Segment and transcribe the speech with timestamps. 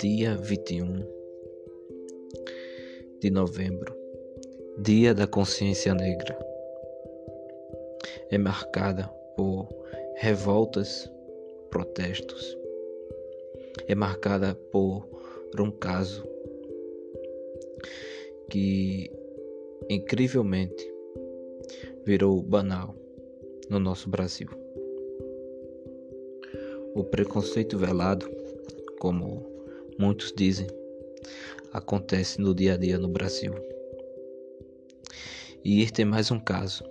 [0.00, 1.06] Dia 21
[3.20, 3.96] de novembro,
[4.78, 6.36] Dia da Consciência Negra,
[8.30, 9.06] é marcada
[9.36, 9.68] por
[10.16, 11.08] revoltas,
[11.70, 12.58] protestos,
[13.86, 15.06] é marcada por
[15.60, 16.28] um caso
[18.50, 19.08] que
[19.88, 20.92] incrivelmente
[22.04, 22.96] virou banal
[23.68, 24.59] no nosso Brasil.
[26.94, 28.28] O preconceito velado,
[28.98, 29.46] como
[29.98, 30.66] muitos dizem,
[31.72, 33.54] acontece no dia a dia no Brasil.
[35.64, 36.84] E este é mais um caso.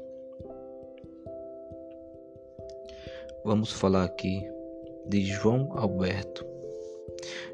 [3.43, 4.41] Vamos falar aqui
[5.07, 6.45] de João Alberto.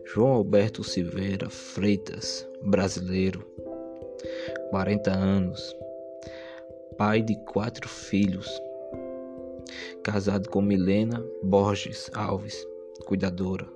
[0.06, 3.46] João Alberto Silveira Freitas, brasileiro,
[4.70, 5.76] 40 anos,
[6.98, 8.48] pai de quatro filhos,
[10.06, 12.64] casado com Milena Borges Alves,
[13.08, 13.68] cuidadora.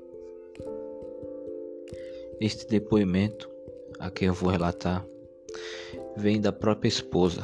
[2.39, 3.49] Este depoimento,
[3.97, 5.03] a quem eu vou relatar,
[6.15, 7.41] vem da própria esposa.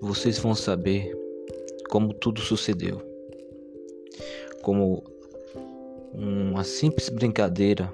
[0.00, 1.16] Vocês vão saber
[1.88, 3.00] como tudo sucedeu.
[4.62, 5.04] Como
[6.12, 7.88] uma simples brincadeira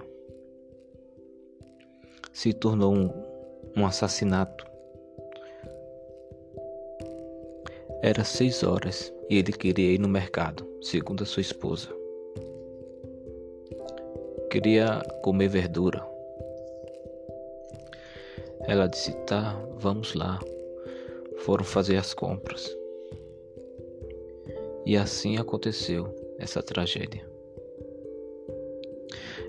[2.32, 3.12] se tornou um,
[3.76, 4.69] um assassinato.
[8.02, 11.88] Era seis horas e ele queria ir no mercado, segundo a sua esposa.
[14.50, 16.02] Queria comer verdura.
[18.62, 20.40] Ela disse: Tá, vamos lá.
[21.40, 22.74] Foram fazer as compras.
[24.86, 27.28] E assim aconteceu essa tragédia.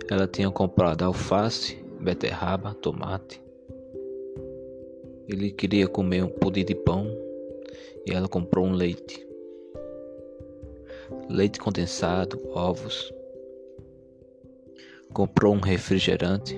[0.10, 3.42] Ela tinha comprado alface, beterraba, tomate.
[5.30, 7.21] Ele queria comer um pudim de pão
[8.06, 9.26] e ela comprou um leite.
[11.30, 13.14] Leite condensado, ovos.
[15.14, 16.58] Comprou um refrigerante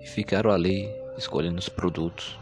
[0.00, 2.38] e ficaram ali escolhendo os produtos.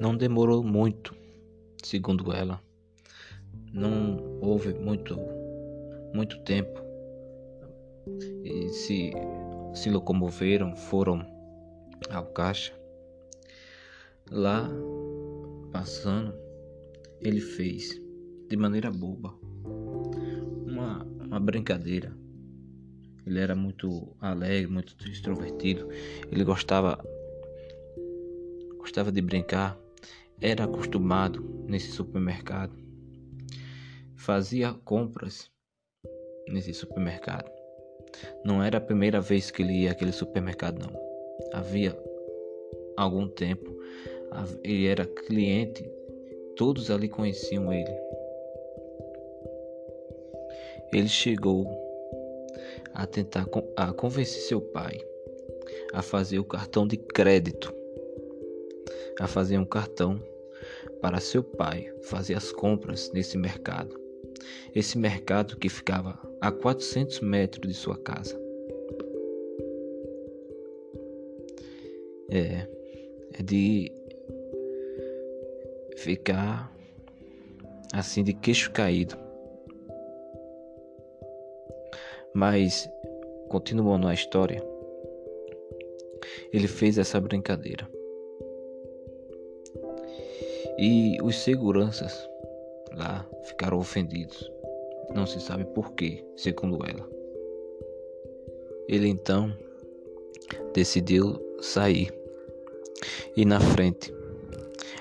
[0.00, 1.14] Não demorou muito,
[1.82, 2.60] segundo ela.
[3.72, 5.16] Não houve muito
[6.12, 6.80] muito tempo
[8.44, 9.12] e se,
[9.74, 11.24] se locomoveram, foram
[12.10, 12.77] ao caixa.
[14.30, 14.70] Lá,
[15.72, 16.34] passando,
[17.20, 18.00] ele fez,
[18.48, 19.34] de maneira boba,
[20.66, 22.16] uma, uma brincadeira.
[23.26, 25.88] Ele era muito alegre, muito extrovertido.
[26.30, 26.98] Ele gostava
[28.78, 29.78] gostava de brincar.
[30.40, 32.72] Era acostumado nesse supermercado.
[34.16, 35.50] Fazia compras
[36.48, 37.50] nesse supermercado.
[38.44, 40.98] Não era a primeira vez que ele ia àquele supermercado, não.
[41.52, 41.94] Havia
[42.96, 43.77] algum tempo.
[44.62, 45.90] Ele era cliente,
[46.56, 47.96] todos ali conheciam ele.
[50.92, 51.66] Ele chegou
[52.94, 53.46] a tentar
[53.76, 55.00] a convencer seu pai
[55.92, 57.72] a fazer o cartão de crédito,
[59.20, 60.20] a fazer um cartão
[61.00, 63.98] para seu pai fazer as compras nesse mercado.
[64.74, 68.40] Esse mercado que ficava a 400 metros de sua casa.
[72.30, 72.66] É,
[73.38, 73.90] é de
[75.98, 76.72] ficar
[77.92, 79.16] assim de queixo caído.
[82.32, 82.88] Mas,
[83.48, 84.62] continuando a história,
[86.52, 87.88] ele fez essa brincadeira.
[90.78, 92.28] E os seguranças
[92.92, 94.50] lá ficaram ofendidos.
[95.12, 97.08] Não se sabe por quê, segundo ela.
[98.88, 99.52] Ele então
[100.72, 102.12] decidiu sair.
[103.36, 104.12] E na frente,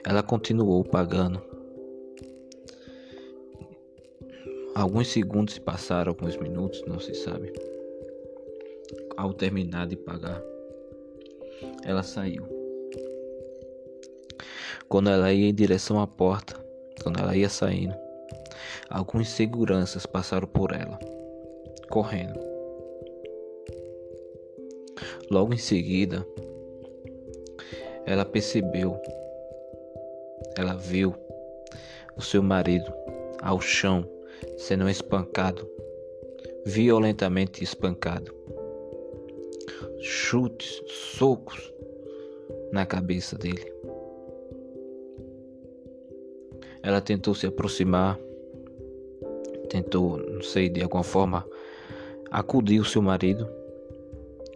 [0.07, 1.41] ela continuou pagando.
[4.73, 7.51] Alguns segundos se passaram, alguns minutos, não se sabe.
[9.18, 10.41] Ao terminar de pagar,
[11.84, 12.47] ela saiu.
[14.88, 16.56] Quando ela ia em direção à porta,
[17.04, 17.94] quando ela ia saindo,
[18.89, 20.98] alguns seguranças passaram por ela,
[21.89, 22.39] correndo.
[25.30, 26.25] Logo em seguida,
[28.06, 28.98] ela percebeu,
[30.57, 31.15] ela viu
[32.15, 32.92] o seu marido
[33.42, 34.07] ao chão
[34.57, 35.69] sendo espancado,
[36.65, 38.33] violentamente espancado.
[40.00, 41.74] Chutes, socos
[42.71, 43.71] na cabeça dele.
[46.81, 48.18] Ela tentou se aproximar,
[49.69, 51.45] tentou, não sei, de alguma forma
[52.31, 53.48] acudir o seu marido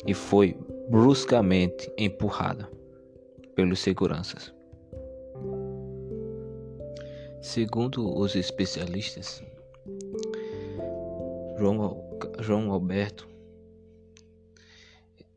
[0.05, 0.55] e foi
[0.89, 2.69] bruscamente empurrada
[3.55, 4.53] pelos seguranças.
[7.41, 9.43] Segundo os especialistas,
[11.57, 13.27] João, João Alberto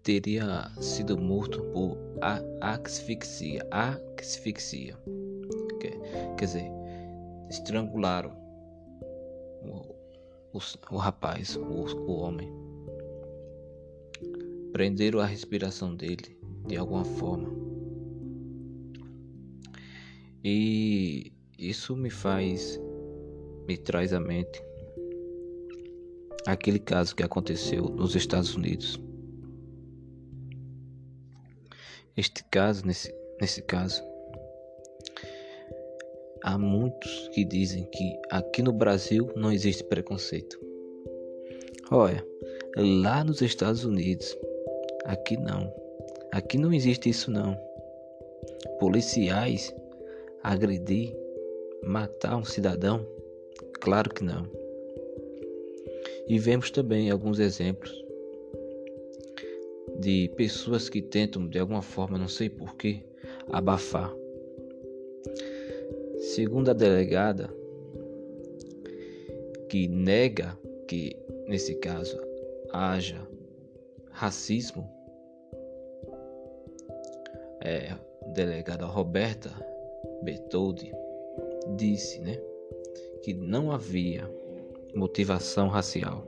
[0.03, 1.97] teria sido morto por
[2.61, 3.67] asfixia.
[3.71, 4.99] Asfixia.
[5.81, 5.99] Quer,
[6.37, 6.71] quer dizer,
[7.49, 8.37] estrangularam
[9.63, 9.95] o,
[10.53, 10.61] o,
[10.91, 12.53] o rapaz, o, o homem.
[14.73, 17.51] Prenderam a respiração dele de alguma forma.
[20.45, 22.81] E isso me faz,
[23.67, 24.63] me traz à mente
[26.47, 29.01] aquele caso que aconteceu nos Estados Unidos.
[32.17, 34.03] Este caso, nesse, nesse caso,
[36.43, 40.59] há muitos que dizem que aqui no Brasil não existe preconceito.
[41.91, 42.25] Olha,
[42.77, 44.37] lá nos Estados Unidos,
[45.05, 45.73] aqui não.
[46.33, 47.57] Aqui não existe isso não.
[48.79, 49.75] Policiais
[50.43, 51.17] agredir,
[51.87, 53.07] matar um cidadão?
[53.81, 54.49] Claro que não.
[56.27, 58.05] E vemos também alguns exemplos
[60.01, 63.03] de pessoas que tentam de alguma forma, não sei porquê,
[63.51, 64.13] abafar.
[66.19, 67.49] Segundo a delegada,
[69.69, 70.59] que nega
[70.89, 71.17] que
[71.47, 72.19] nesse caso
[72.73, 73.21] haja
[74.11, 74.89] racismo,
[77.63, 77.95] é,
[78.35, 79.51] delegada Roberta
[80.23, 80.93] Bertoldi
[81.77, 82.39] disse, né,
[83.23, 84.31] que não havia
[84.95, 86.27] motivação racial.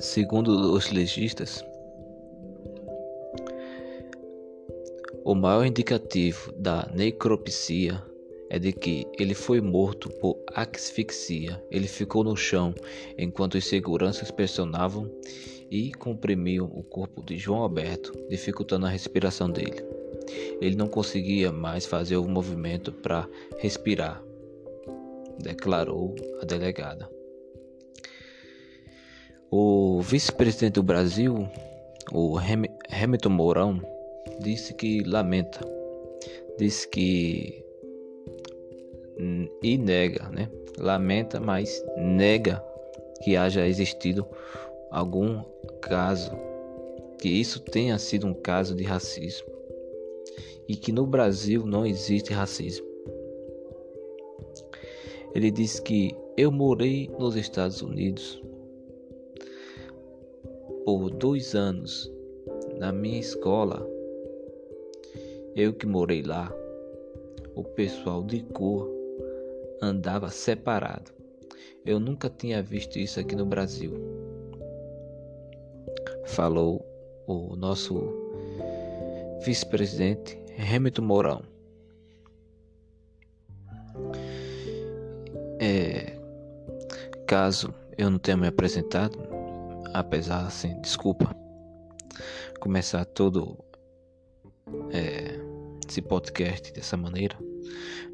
[0.00, 1.64] Segundo os legistas,
[5.24, 8.02] o maior indicativo da necropsia
[8.50, 11.62] é de que ele foi morto por asfixia.
[11.70, 12.74] Ele ficou no chão
[13.18, 15.10] enquanto os seguranças pressionavam
[15.70, 19.97] e comprimiam o corpo de João Alberto, dificultando a respiração dele.
[20.60, 23.28] Ele não conseguia mais fazer o movimento para
[23.58, 24.22] respirar,
[25.38, 27.08] declarou a delegada.
[29.50, 31.48] O vice-presidente do Brasil,
[32.12, 32.36] o
[32.90, 33.82] Hamilton Mourão,
[34.40, 35.60] disse que lamenta,
[36.58, 37.64] disse que
[39.62, 40.48] e nega, né?
[40.78, 42.62] Lamenta, mas nega
[43.22, 44.26] que haja existido
[44.90, 45.42] algum
[45.80, 46.30] caso
[47.20, 49.57] que isso tenha sido um caso de racismo
[50.68, 52.86] e que no Brasil não existe racismo.
[55.34, 58.42] Ele diz que eu morei nos Estados Unidos
[60.84, 62.12] por dois anos
[62.78, 63.86] na minha escola.
[65.56, 66.54] Eu que morei lá,
[67.54, 68.88] o pessoal de cor
[69.82, 71.10] andava separado.
[71.84, 73.92] Eu nunca tinha visto isso aqui no Brasil.
[76.26, 76.84] Falou
[77.26, 78.12] o nosso
[79.44, 81.42] vice-presidente Hamilton Mourão.
[85.60, 86.18] É,
[87.26, 89.18] caso eu não tenha me apresentado,
[89.92, 91.34] apesar assim, desculpa,
[92.60, 93.58] começar todo
[94.90, 95.38] é,
[95.88, 97.36] esse podcast dessa maneira,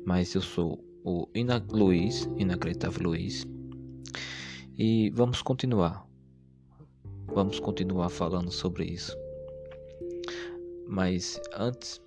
[0.06, 3.46] mas eu sou o Ina Luiz, Inacreditável Luiz,
[4.76, 6.06] e vamos continuar.
[7.26, 9.16] Vamos continuar falando sobre isso.
[10.86, 12.00] Mas antes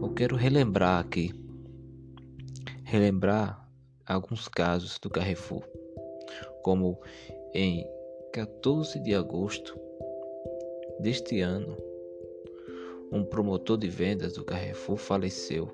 [0.00, 1.32] eu quero relembrar aqui,
[2.84, 3.68] relembrar
[4.06, 5.62] alguns casos do Carrefour,
[6.62, 6.98] como
[7.54, 7.86] em
[8.32, 9.78] 14 de agosto
[11.00, 11.76] deste ano,
[13.12, 15.68] um promotor de vendas do Carrefour faleceu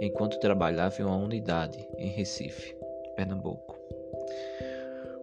[0.00, 2.74] enquanto trabalhava em uma unidade em Recife,
[3.16, 3.76] Pernambuco.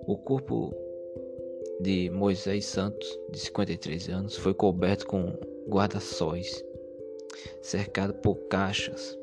[0.05, 0.71] O corpo
[1.81, 5.33] de Moisés Santos, de 53 anos, foi coberto com
[5.67, 6.63] guarda-sóis
[7.61, 9.17] cercado por caixas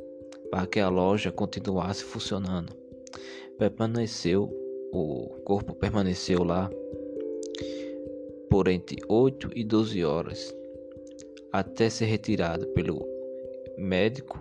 [0.50, 2.74] para que a loja continuasse funcionando.
[3.58, 4.50] Permaneceu,
[4.92, 6.70] o corpo permaneceu lá
[8.50, 10.54] por entre 8 e 12 horas
[11.50, 13.06] até ser retirado pelo
[13.78, 14.38] médico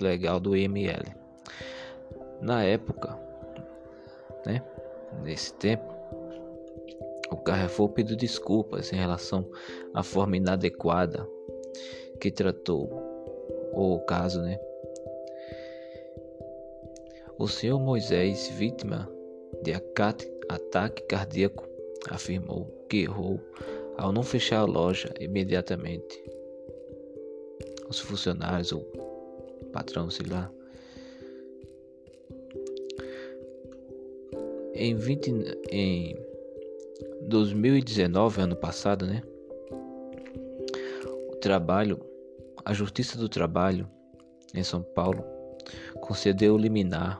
[0.00, 1.04] legal do IML.
[2.40, 3.18] Na época,
[4.46, 4.62] né,
[5.24, 5.92] nesse tempo,
[7.30, 9.44] o Carrefour pediu desculpas em relação
[9.92, 11.28] à forma inadequada
[12.20, 13.07] que tratou
[13.78, 14.58] o caso, né?
[17.38, 19.08] O senhor Moisés, vítima
[19.62, 21.64] de ataque cardíaco,
[22.10, 23.40] afirmou que errou
[23.96, 26.22] ao não fechar a loja imediatamente.
[27.88, 28.80] Os funcionários, o
[29.72, 30.52] patrão, sei lá,
[34.74, 35.30] em 20
[35.70, 36.16] em
[37.22, 39.22] 2019, ano passado, né?
[41.30, 42.07] O trabalho
[42.68, 43.88] a Justiça do Trabalho
[44.54, 45.24] em São Paulo
[46.02, 47.18] concedeu liminar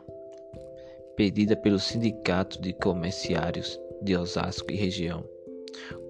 [1.17, 5.25] pedida pelo Sindicato de Comerciários de Osasco e região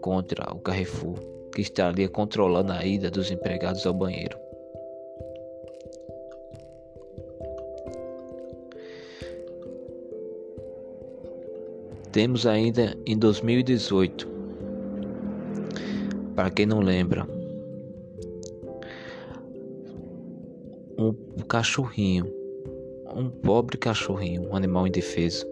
[0.01, 1.21] contra o Carrefour,
[1.55, 4.37] que estaria controlando a ida dos empregados ao banheiro.
[12.11, 14.29] Temos ainda em 2018,
[16.35, 17.38] para quem não lembra,
[20.99, 21.13] um
[21.47, 22.27] cachorrinho,
[23.15, 25.47] um pobre cachorrinho, um animal indefeso,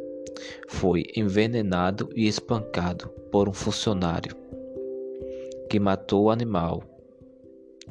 [0.68, 4.36] foi envenenado e espancado por um funcionário
[5.70, 6.82] que matou o animal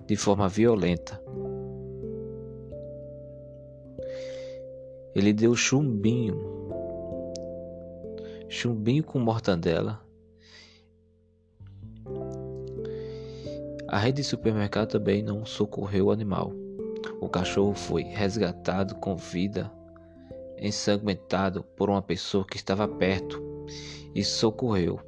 [0.05, 1.21] de forma violenta.
[5.15, 6.38] Ele deu chumbinho,
[8.50, 10.01] chumbinho com mortandela.
[13.88, 16.64] A rede de supermercado também não socorreu o animal.
[17.19, 19.72] O cachorro foi resgatado com vida,
[20.60, 23.41] ensanguentado por uma pessoa que estava perto
[24.13, 25.00] e socorreu.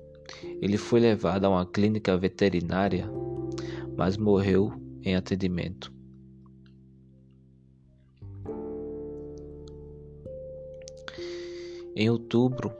[0.61, 3.09] Ele foi levado a uma clínica veterinária,
[3.95, 4.73] mas morreu
[5.03, 5.93] em atendimento.
[11.95, 12.71] Em outubro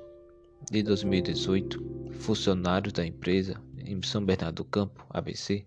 [0.70, 5.66] de 2018, funcionários da empresa em São Bernardo do Campo, ABC,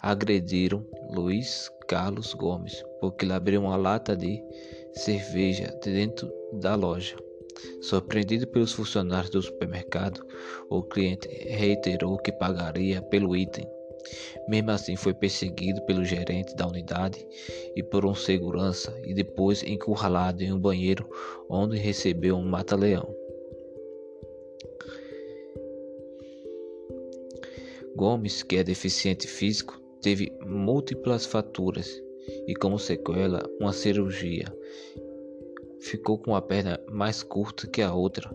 [0.00, 4.44] agrediram Luiz Carlos Gomes porque ele abriu uma lata de
[4.92, 7.16] cerveja dentro da loja.
[7.80, 10.24] Surpreendido pelos funcionários do supermercado,
[10.68, 13.66] o cliente reiterou que pagaria pelo item.
[14.48, 17.26] Mesmo assim, foi perseguido pelo gerente da unidade
[17.74, 21.08] e por um segurança e depois encurralado em um banheiro
[21.48, 23.14] onde recebeu um mata-leão.
[27.96, 32.02] Gomes, que é deficiente físico, teve múltiplas faturas
[32.46, 34.46] e, como sequela, uma cirurgia.
[35.80, 38.30] Ficou com a perna mais curta que a outra.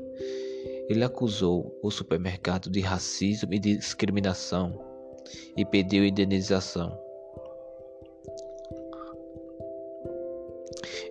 [0.90, 4.80] Ele acusou o supermercado de racismo e de discriminação
[5.56, 6.98] e pediu indenização.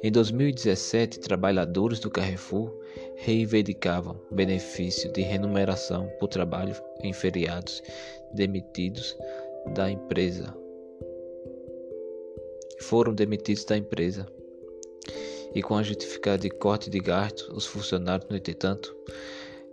[0.04, 2.76] Em 2017, trabalhadores do Carrefour
[3.16, 7.80] reivindicavam benefício de remuneração por trabalho em feriados
[8.32, 9.16] demitidos
[9.74, 10.54] da empresa.
[12.80, 14.26] Foram demitidos da empresa.
[15.54, 18.94] E com a justificada de corte de gastos, os funcionários, no entretanto,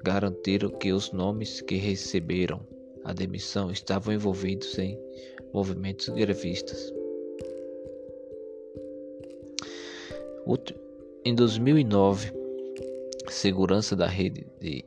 [0.04, 2.60] garantiram que os nomes que receberam
[3.04, 5.00] a demissão estavam envolvidos em
[5.54, 6.94] movimentos grevistas.
[11.26, 12.34] Em 2009,
[13.28, 14.84] segurança da rede de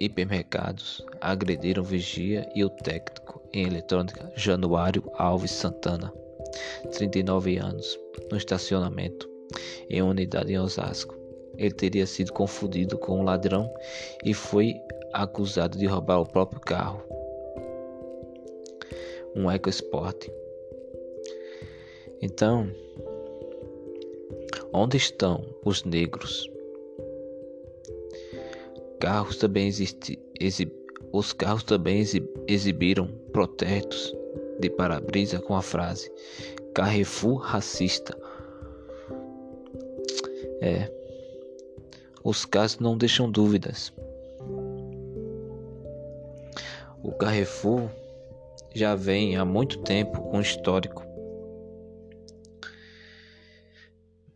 [0.00, 6.12] hipermercados agrediram o vigia e o técnico em eletrônica Januário Alves Santana,
[6.92, 7.98] 39 anos,
[8.30, 9.28] no estacionamento
[9.88, 11.14] em uma unidade em Osasco.
[11.56, 13.72] Ele teria sido confundido com um ladrão
[14.24, 14.74] e foi
[15.12, 17.00] acusado de roubar o próprio carro,
[19.36, 20.28] um EcoSport.
[22.20, 22.68] Então,
[24.72, 26.50] onde estão os negros?
[28.98, 30.18] Carros também existem
[31.14, 32.02] os carros também
[32.48, 34.12] exibiram protestos
[34.58, 36.10] de para-brisa com a frase
[36.74, 38.18] Carrefour racista.
[40.60, 40.90] É.
[42.24, 43.92] Os casos não deixam dúvidas.
[47.00, 47.88] O Carrefour
[48.74, 51.04] já vem há muito tempo com histórico.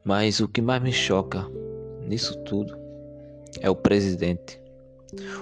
[0.04, 1.44] Mas o que mais me choca
[2.02, 2.78] nisso tudo
[3.60, 4.67] é o presidente.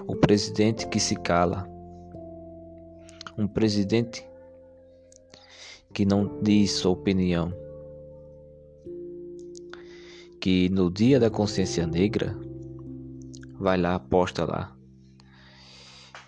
[0.06, 1.68] O presidente que se cala.
[3.36, 4.24] Um presidente
[5.92, 7.52] que não diz sua opinião.
[10.40, 12.38] Que no dia da consciência negra
[13.58, 14.76] vai lá, posta lá.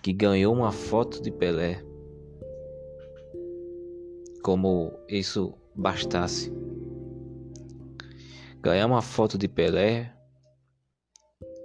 [0.01, 1.81] Que ganhou uma foto de Pelé.
[4.43, 6.51] Como isso bastasse.
[8.61, 10.13] Ganhar uma foto de Pelé.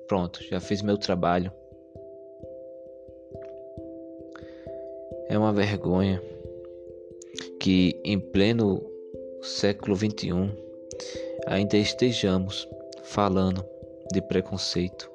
[0.07, 1.51] Pronto, já fiz meu trabalho.
[5.35, 6.23] É uma vergonha
[7.59, 8.81] que em pleno
[9.43, 10.49] século XXI
[11.45, 12.69] ainda estejamos
[13.03, 13.65] falando
[14.13, 15.11] de preconceito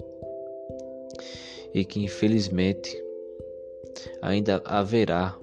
[1.73, 3.01] e que infelizmente
[4.21, 5.39] ainda haverá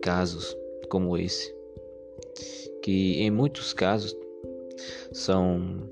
[0.00, 0.56] casos
[0.88, 1.52] como esse
[2.84, 4.16] que em muitos casos
[5.10, 5.90] são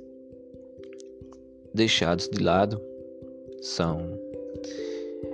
[1.75, 2.81] deixados de lado,
[3.61, 4.17] são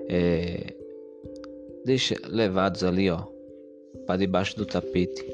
[0.09, 0.73] é,
[1.85, 3.27] deixa levados ali, ó,
[4.07, 5.25] para debaixo do tapete.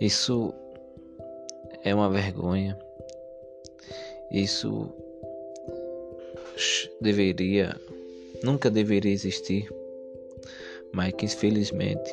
[0.00, 0.52] Isso
[1.84, 2.78] é uma vergonha.
[4.30, 4.92] Isso
[7.00, 7.76] deveria,
[8.42, 9.72] nunca deveria existir,
[10.92, 12.10] mas que infelizmente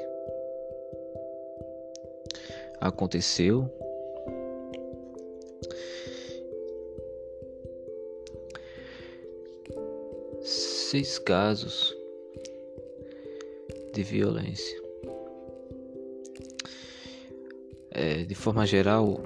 [2.80, 3.70] aconteceu.
[10.89, 11.96] Seis casos
[13.93, 14.81] de violência.
[17.91, 19.22] É, de forma geral,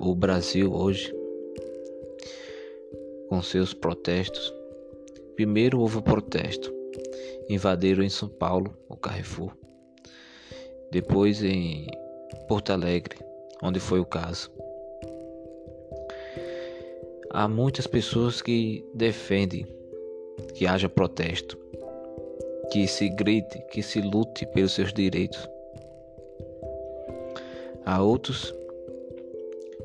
[0.00, 1.14] o Brasil hoje,
[3.28, 4.50] com seus protestos,
[5.36, 6.72] primeiro houve o protesto,
[7.50, 9.54] invadiram em São Paulo o Carrefour,
[10.90, 11.86] depois em
[12.48, 13.18] Porto Alegre,
[13.62, 14.50] onde foi o caso.
[17.28, 19.81] Há muitas pessoas que defendem
[20.54, 21.58] que haja protesto,
[22.70, 25.48] que se grite, que se lute pelos seus direitos.
[27.84, 28.54] Há outros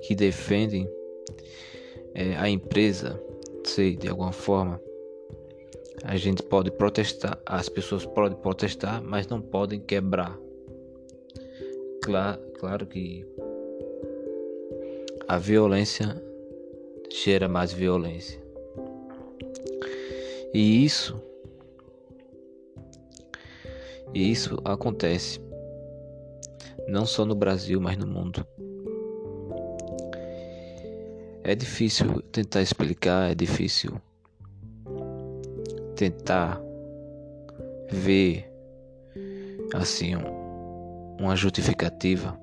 [0.03, 0.87] que defendem
[2.13, 3.21] é, a empresa,
[3.63, 4.81] sei, de alguma forma.
[6.03, 10.37] A gente pode protestar, as pessoas podem protestar, mas não podem quebrar.
[12.03, 13.25] Claro, claro que
[15.27, 16.21] a violência
[17.11, 18.46] gera mais violência.
[20.57, 21.21] E isso
[24.11, 25.39] e isso acontece
[26.87, 28.43] não só no Brasil, mas no mundo.
[31.43, 34.01] É difícil tentar explicar, é difícil
[35.95, 36.59] tentar
[37.91, 38.51] ver
[39.75, 42.35] assim um, uma justificativa.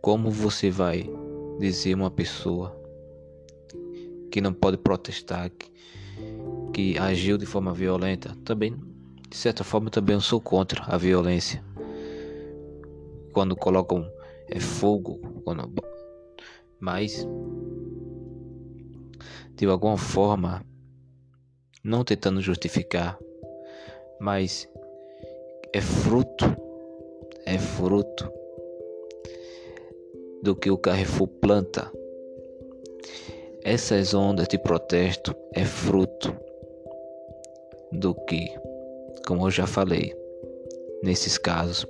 [0.00, 1.06] Como você vai
[1.58, 2.79] dizer uma pessoa
[4.30, 5.70] que não pode protestar, que,
[6.72, 8.36] que agiu de forma violenta?
[8.44, 8.74] Também,
[9.28, 11.62] de certa forma, também eu sou contra a violência
[13.32, 14.10] quando colocam
[14.48, 15.72] é, fogo, quando...
[16.78, 17.26] mas
[19.56, 20.64] de alguma forma,
[21.84, 23.18] não tentando justificar,
[24.18, 24.66] mas
[25.72, 26.46] é fruto,
[27.44, 28.32] é fruto
[30.42, 31.92] do que o Carrefour planta.
[33.62, 36.34] Essas ondas de protesto é fruto
[37.92, 38.48] do que,
[39.26, 40.16] como eu já falei,
[41.02, 41.86] nesses casos,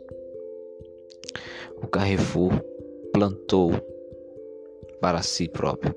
[1.81, 2.53] o Carrefour
[3.13, 3.71] plantou
[5.01, 5.95] para si próprio.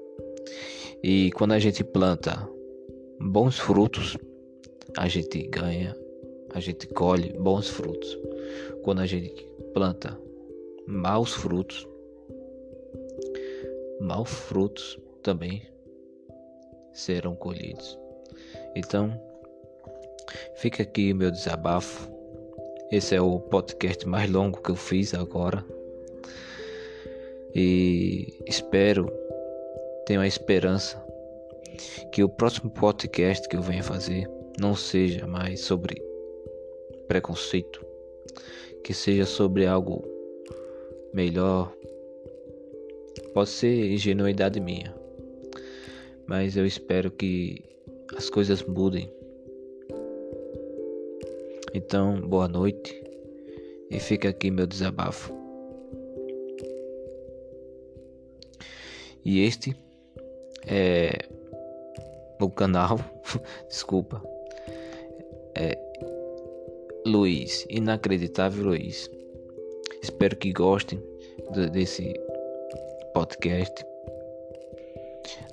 [1.02, 2.48] E quando a gente planta
[3.20, 4.16] bons frutos,
[4.96, 5.98] a gente ganha,
[6.54, 8.16] a gente colhe bons frutos.
[8.84, 10.20] Quando a gente planta
[10.86, 11.88] maus frutos,
[14.00, 15.64] maus frutos também
[16.94, 17.98] serão colhidos.
[18.76, 19.20] Então,
[20.56, 22.14] fica aqui meu desabafo
[22.94, 25.66] esse é o podcast mais longo que eu fiz agora.
[27.56, 29.12] E espero,
[30.06, 31.04] tenho a esperança
[32.12, 36.00] que o próximo podcast que eu venha fazer não seja mais sobre
[37.08, 37.84] preconceito,
[38.84, 40.08] que seja sobre algo
[41.12, 41.74] melhor.
[43.34, 44.94] Pode ser ingenuidade minha,
[46.28, 47.64] mas eu espero que
[48.16, 49.10] as coisas mudem
[51.76, 53.04] então, boa noite
[53.90, 55.34] e fica aqui meu desabafo.
[59.26, 59.76] E este
[60.68, 61.18] é
[62.40, 63.00] o canal,
[63.68, 64.22] desculpa,
[65.56, 65.76] é
[67.08, 69.10] Luiz, inacreditável Luiz.
[70.04, 71.02] Espero que gostem
[71.72, 72.14] desse
[73.16, 73.84] podcast.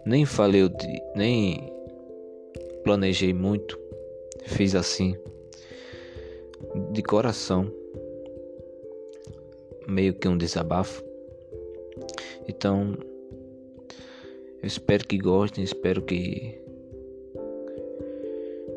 [0.04, 1.72] Nem falei de, nem
[2.82, 3.78] planejei muito,
[4.44, 5.14] fiz assim
[6.92, 7.70] de coração,
[9.86, 11.04] meio que um desabafo.
[12.48, 12.96] Então,
[14.62, 16.58] eu espero que gostem, espero que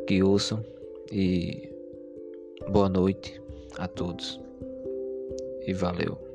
[0.08, 0.64] que ouçam
[1.12, 1.70] e
[2.70, 3.42] boa noite
[3.78, 4.40] a todos.
[5.66, 6.33] E valeu.